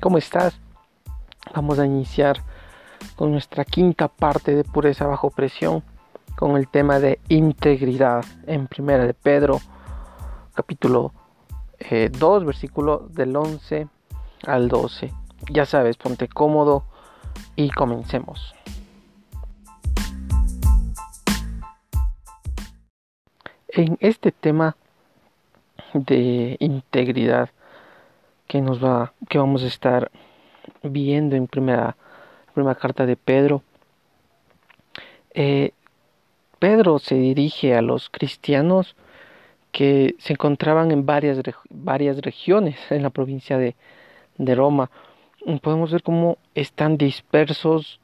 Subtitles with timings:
[0.00, 0.56] ¿Cómo estás?
[1.52, 2.40] Vamos a iniciar
[3.16, 5.82] con nuestra quinta parte de pureza bajo presión
[6.36, 9.60] con el tema de integridad en Primera de Pedro,
[10.54, 11.12] capítulo
[11.80, 13.88] 2, eh, versículo del 11
[14.46, 15.12] al 12.
[15.50, 16.84] Ya sabes, ponte cómodo
[17.56, 18.54] y comencemos.
[23.66, 24.76] En este tema
[25.92, 27.50] de integridad
[28.48, 30.10] que nos va que vamos a estar
[30.82, 31.96] viendo en primera
[32.54, 33.62] primera carta de Pedro
[35.34, 35.70] eh,
[36.58, 38.96] Pedro se dirige a los cristianos
[39.70, 41.40] que se encontraban en varias,
[41.70, 43.76] varias regiones en la provincia de,
[44.38, 44.90] de Roma.
[45.62, 48.00] Podemos ver cómo están dispersos,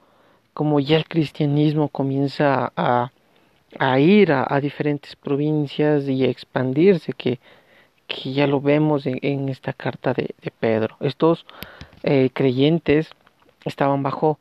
[0.52, 3.10] cómo ya el cristianismo comienza a,
[3.78, 7.40] a ir a, diferentes provincias y a expandirse, que,
[8.06, 10.96] que ya lo vemos en, esta carta de, Pedro.
[11.00, 11.46] Estos
[12.02, 13.10] eh, creyentes
[13.64, 14.38] estaban bajo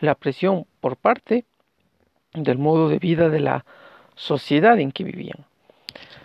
[0.00, 1.44] la presión por parte
[2.32, 3.64] del modo de vida de la
[4.16, 5.46] sociedad en que vivían.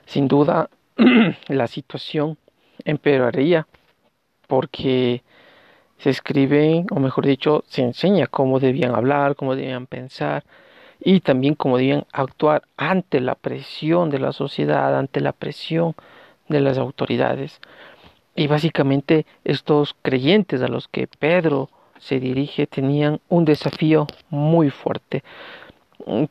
[0.05, 0.69] Sin duda,
[1.47, 2.37] la situación
[2.83, 3.67] empeoraría
[4.47, 5.23] porque
[5.99, 10.43] se escribe, o mejor dicho, se enseña cómo debían hablar, cómo debían pensar
[10.99, 15.95] y también cómo debían actuar ante la presión de la sociedad, ante la presión
[16.49, 17.61] de las autoridades.
[18.35, 21.69] Y básicamente estos creyentes a los que Pedro
[21.99, 25.23] se dirige tenían un desafío muy fuerte,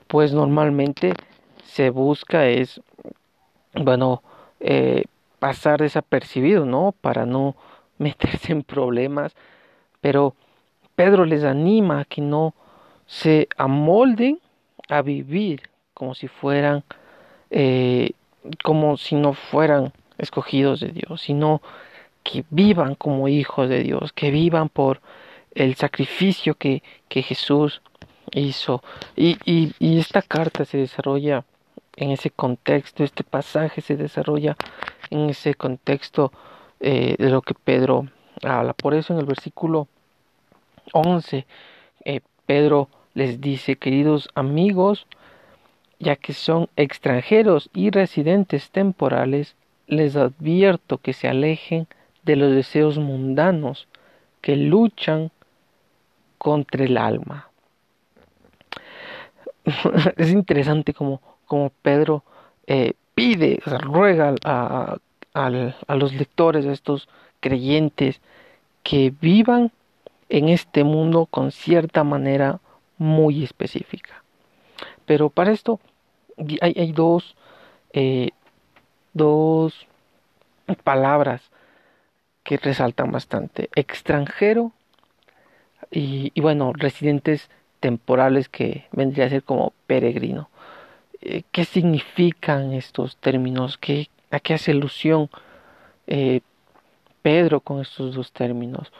[0.07, 1.13] pues normalmente
[1.65, 2.81] se busca es,
[3.75, 4.23] bueno,
[4.61, 5.05] eh,
[5.39, 6.95] pasar desapercibido, ¿no?
[7.01, 7.55] Para no
[7.99, 9.37] meterse en problemas,
[10.01, 10.35] pero
[10.95, 12.55] Pedro les anima a que no
[13.07, 14.41] se amolden
[14.89, 15.63] a vivir
[15.95, 16.85] como si fueran,
[17.51, 18.13] eh,
[18.63, 21.63] como si no fueran escogidos de Dios, sino
[22.23, 25.01] que vivan como hijos de Dios, que vivan por
[25.55, 27.81] el sacrificio que, que Jesús
[28.33, 28.83] hizo.
[29.17, 31.45] Y, y, y, esta carta se desarrolla
[31.97, 34.57] en ese contexto, este pasaje se desarrolla
[35.11, 36.33] en ese contexto
[36.81, 38.09] eh, de lo que Pedro
[38.43, 38.73] habla.
[38.73, 39.89] Por eso en el versículo
[40.93, 41.47] 11,
[42.05, 45.07] eh, Pedro les dice, queridos amigos,
[45.99, 49.57] ya que son extranjeros y residentes temporales,
[49.89, 51.89] les advierto que se alejen
[52.23, 53.89] de los deseos mundanos
[54.41, 55.31] que luchan
[56.39, 57.49] contra el alma.
[60.17, 61.21] es interesante como,
[61.83, 62.23] Pedro
[62.67, 64.99] eh, pide, ruega a,
[65.33, 67.09] a los lectores, a estos
[67.41, 68.21] creyentes,
[68.83, 69.73] que vivan
[70.29, 72.61] en este mundo con cierta manera
[72.99, 74.23] muy específica.
[75.07, 75.81] Pero para esto
[76.61, 77.37] hay, hay dos,
[77.93, 78.31] eh,
[79.13, 79.87] dos
[80.85, 81.51] palabras
[82.43, 83.69] que resaltan bastante.
[83.75, 84.73] Extranjero
[85.91, 90.51] y, bueno, residentes temporales que vendría a ser como peregrino.
[91.21, 93.79] Eh, ¿Qué significan estos términos?
[93.79, 95.31] ¿Qué, ¿A qué hace alusión
[96.07, 96.41] eh,
[97.23, 98.93] Pedro con estos dos términos?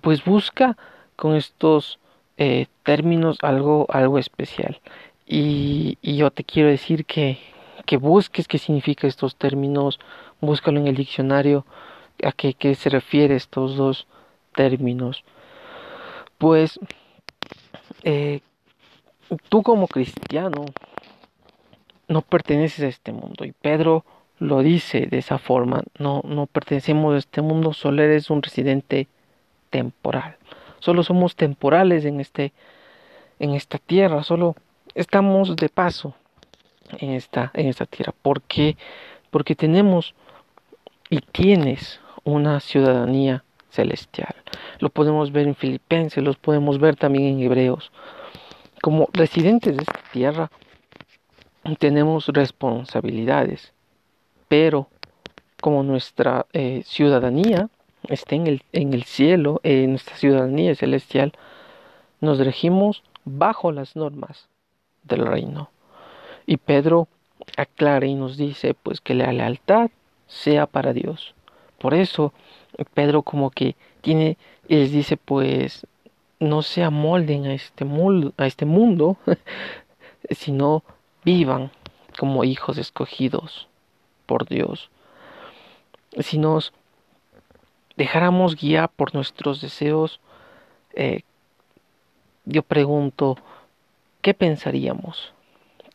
[0.00, 0.76] Pues busca
[1.16, 1.98] con estos
[2.38, 4.80] eh, términos algo, algo especial.
[5.26, 7.38] Y, yo te quiero decir que,
[7.86, 9.98] que busques qué significa estos términos,
[10.40, 11.64] búscalo en el diccionario,
[12.22, 14.06] a qué, qué se refiere estos dos
[14.54, 15.24] términos.
[16.36, 16.78] Pues
[18.02, 18.40] eh,
[19.48, 20.66] tú como cristiano
[22.08, 24.04] no perteneces a este mundo y Pedro
[24.38, 29.08] lo dice de esa forma, no, no pertenecemos a este mundo, solo eres un residente
[29.70, 30.36] temporal,
[30.78, 32.52] solo somos temporales en, este,
[33.38, 34.54] en esta tierra, solo
[34.94, 36.14] estamos de paso
[36.98, 38.14] en esta, en esta tierra.
[38.22, 38.76] ¿Por qué?
[39.30, 40.14] Porque tenemos
[41.10, 44.34] y tienes una ciudadanía celestial.
[44.78, 47.92] Lo podemos ver en Filipenses, los podemos ver también en Hebreos.
[48.82, 50.50] Como residentes de esta tierra
[51.78, 53.72] tenemos responsabilidades,
[54.48, 54.88] pero
[55.60, 57.68] como nuestra eh, ciudadanía
[58.08, 61.32] está en el, en el cielo, en nuestra ciudadanía celestial,
[62.20, 64.48] nos regimos bajo las normas
[65.02, 65.70] del reino.
[66.46, 67.08] Y Pedro
[67.56, 69.90] aclara y nos dice pues que la lealtad
[70.26, 71.34] sea para Dios.
[71.78, 72.32] Por eso
[72.94, 74.38] Pedro como que tiene
[74.68, 75.86] les dice pues
[76.38, 77.86] no se amolden a este
[78.38, 79.16] este mundo
[80.30, 80.82] sino
[81.24, 81.70] vivan
[82.18, 83.68] como hijos escogidos
[84.26, 84.90] por Dios.
[86.20, 86.72] Si nos
[87.96, 90.20] dejáramos guiar por nuestros deseos,
[90.94, 91.22] eh,
[92.44, 93.36] yo pregunto,
[94.22, 95.32] ¿qué pensaríamos?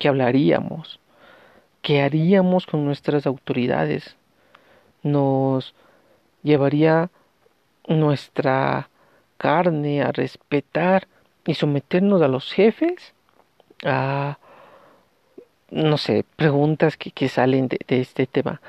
[0.01, 0.99] ¿Qué hablaríamos?
[1.83, 4.15] ¿Qué haríamos con nuestras autoridades?
[5.03, 5.75] ¿Nos
[6.41, 7.11] llevaría
[7.87, 8.89] nuestra
[9.37, 11.07] carne, a respetar
[11.45, 13.13] y someternos a los jefes,
[13.85, 14.39] a,
[15.69, 18.59] no sé, preguntas que, salen de, este tema.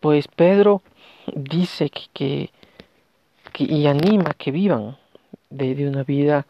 [0.00, 0.82] Pues Pedro
[1.36, 2.50] dice que,
[3.52, 4.96] que, y anima que vivan
[5.50, 6.48] de una vida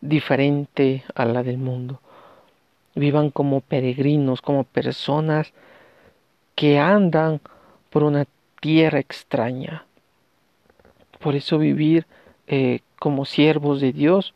[0.00, 2.00] diferente a la del mundo.
[2.96, 5.52] Vivan como peregrinos, como personas
[6.54, 7.40] que andan
[7.90, 8.26] por una
[8.60, 9.84] tierra extraña.
[11.20, 12.06] Por eso vivir
[12.48, 14.34] eh, como siervos de Dios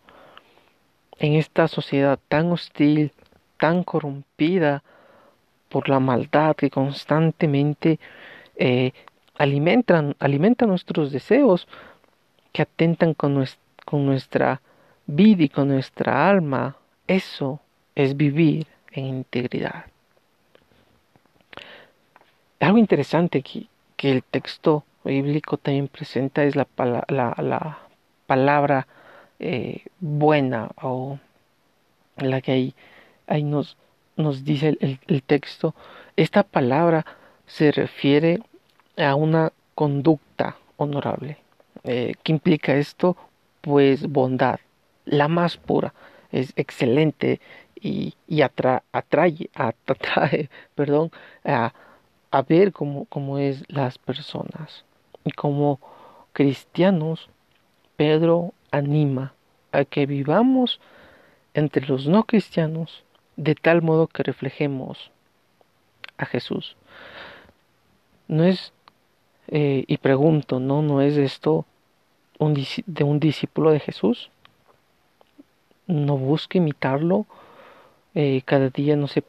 [1.19, 3.13] en esta sociedad tan hostil,
[3.59, 4.83] tan corrompida
[5.69, 7.99] por la maldad que constantemente
[8.57, 8.93] eh,
[9.37, 11.67] alimentan, alimenta nuestros deseos,
[12.53, 13.47] que atentan con
[14.05, 14.61] nuestra
[15.07, 16.77] vida y con nuestra alma.
[17.07, 17.61] Eso
[18.03, 19.85] es vivir en integridad.
[22.61, 23.67] Algo interesante que,
[23.97, 27.79] que el texto bíblico también presenta es la, la,
[28.27, 28.87] palabra
[29.39, 31.19] eh, buena o
[32.17, 32.75] la que ahí,
[33.27, 33.77] ahí nos,
[34.17, 35.75] nos dice el, texto.
[36.17, 37.05] Esta palabra
[37.47, 38.41] se refiere
[38.97, 41.39] a una conducta honorable.
[41.85, 43.17] Eh, ¿Qué implica esto?
[43.63, 44.61] Pues bondad,
[45.07, 45.93] la más pura,
[46.31, 47.41] es excelente
[47.81, 49.49] y, y atrae, atrae,
[50.75, 51.11] perdón,
[51.45, 51.73] a,
[52.31, 54.85] a ver cómo, cómo es las personas.
[55.25, 55.81] Y como
[56.33, 57.29] cristianos,
[57.97, 59.35] Pedro anima
[59.73, 60.81] a que vivamos
[61.55, 63.05] entre los no cristianos
[63.37, 65.11] de tal modo que reflejemos
[66.19, 66.77] a Jesús.
[68.29, 68.73] No es,
[69.49, 70.83] eh, y pregunto, ¿no?
[70.83, 71.65] ¿No es esto
[72.39, 72.55] un,
[72.87, 74.31] de un discípulo de Jesús?
[75.87, 77.27] ¿No busca imitarlo?
[78.15, 79.23] Eh, cada día no se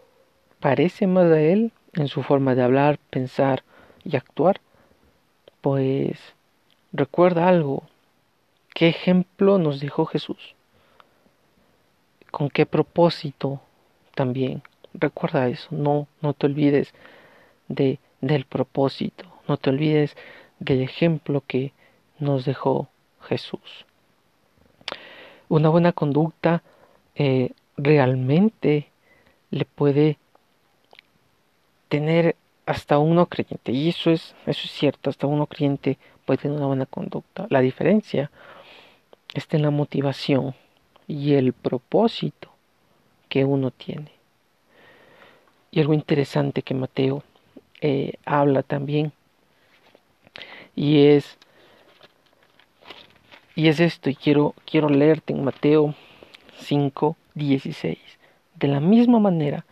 [0.60, 3.64] parece más a Él en su forma de hablar, pensar
[4.04, 4.62] y actuar,
[5.62, 6.20] pues
[6.92, 7.84] recuerda algo.
[8.74, 10.56] ¿Qué ejemplo nos dejó Jesús?
[12.32, 13.62] ¿Con qué propósito
[14.16, 14.64] también?
[14.94, 16.94] Recuerda eso, no, no te olvides
[17.68, 20.16] de, del propósito, no te olvides
[20.60, 21.74] del ejemplo que
[22.20, 22.90] nos dejó
[23.22, 23.86] Jesús.
[25.50, 26.64] Una buena conducta
[27.16, 28.90] eh, realmente
[29.50, 30.18] le puede
[31.90, 32.36] tener
[32.66, 36.68] hasta uno creyente, y eso es, eso es cierto, hasta uno creyente puede tener una
[36.68, 37.48] buena conducta.
[37.50, 38.32] La diferencia
[39.34, 40.56] está en la motivación
[41.08, 42.50] y el propósito
[43.28, 44.12] que uno tiene.
[45.72, 47.24] Y algo interesante que Mateo
[47.82, 49.12] eh, habla también,
[50.76, 51.38] y es,
[53.56, 55.96] y es esto, y quiero, quiero leerte en Mateo
[56.60, 57.98] 5, 16.
[58.56, 59.66] De la misma manera,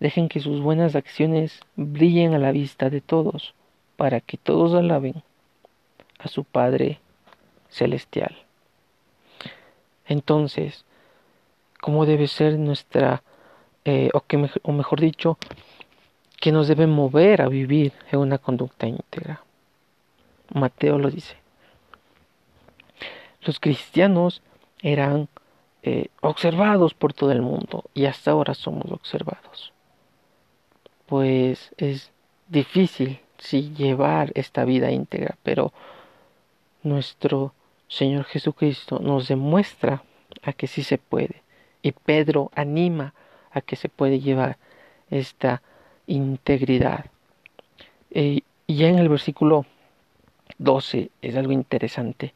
[0.00, 3.54] Dejen que sus buenas acciones brillen a la vista de todos,
[3.96, 5.22] para que todos alaben
[6.18, 7.00] a su Padre
[7.68, 8.36] Celestial.
[10.06, 10.84] Entonces,
[11.80, 13.22] ¿cómo debe ser nuestra,
[13.84, 15.36] eh, o, que, o mejor dicho,
[16.40, 19.42] que nos debe mover a vivir en una conducta íntegra?
[20.54, 21.36] Mateo lo dice.
[23.42, 24.42] Los cristianos
[24.80, 25.28] eran
[25.82, 29.72] eh, observados por todo el mundo y hasta ahora somos observados
[31.08, 32.12] pues es
[32.48, 35.72] difícil sí llevar esta vida íntegra, pero
[36.82, 37.54] nuestro
[37.88, 40.02] Señor Jesucristo nos demuestra
[40.42, 41.42] a que sí se puede.
[41.80, 43.14] Y Pedro anima
[43.50, 44.58] a que se puede llevar
[45.10, 45.62] esta
[46.06, 47.06] integridad.
[48.10, 49.64] y ya en el versículo
[50.58, 52.34] 12 es algo interesante.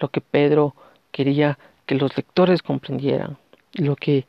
[0.00, 0.74] Lo que Pedro
[1.12, 1.56] quería
[1.88, 3.38] que los lectores comprendieran,
[3.72, 4.26] lo que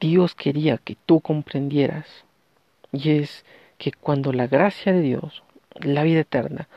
[0.00, 2.26] Dios quería que tú comprendieras
[2.92, 3.46] y es
[3.78, 5.42] que cuando la gracia de Dios,
[5.80, 6.68] la vida eterna,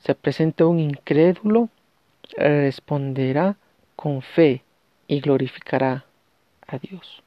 [0.00, 1.70] se presenta a un incrédulo,
[2.36, 3.56] responderá
[3.96, 4.62] con fe
[5.08, 6.04] y glorificará
[6.66, 7.22] a Dios.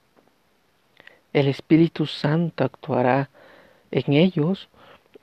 [1.34, 3.32] El Espíritu Santo actuará
[3.90, 4.70] en ellos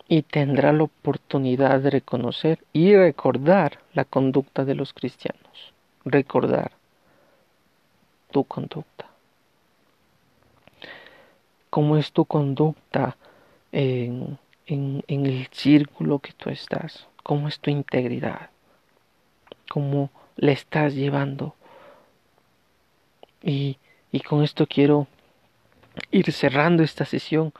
[0.08, 5.72] y tendrá la oportunidad de reconocer y recordar la conducta de los cristianos.
[6.04, 6.72] Recordar
[8.30, 9.10] tu conducta
[11.70, 13.16] cómo es tu conducta
[13.72, 18.50] en, el círculo que tú estás, cómo es tu integridad,
[19.70, 21.54] cómo le estás llevando.
[23.42, 23.78] Y,
[24.28, 25.06] con esto quiero
[26.10, 27.52] ir cerrando esta sesión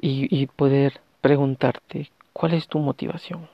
[0.00, 3.48] y, poder preguntarte cuál es tu motivación.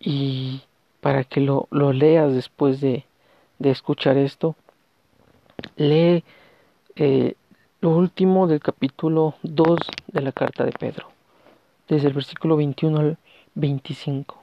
[0.00, 0.62] Y
[1.00, 3.04] para que lo, lo leas después de,
[3.58, 4.56] de escuchar esto,
[5.76, 6.24] lee
[6.96, 7.34] eh,
[7.80, 9.78] lo último del capítulo 2
[10.08, 11.08] de la carta de Pedro.
[11.88, 13.18] desde el versículo 21 al
[13.54, 14.42] 25.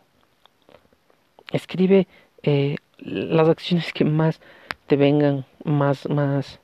[1.52, 2.08] Escribe
[2.44, 4.40] eh, las acciones que más
[4.88, 6.60] te vengan, más, más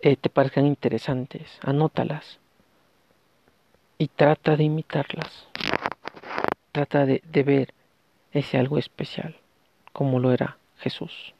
[0.00, 2.38] eh, te parezcan interesantes, anótalas
[3.98, 5.48] y trata de imitarlas.
[6.72, 7.74] Trata de, de ver
[8.32, 9.36] ese algo especial,
[9.92, 11.34] como lo era Jesús.